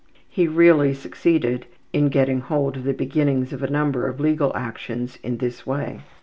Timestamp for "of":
2.75-2.85, 3.53-3.61, 4.07-4.19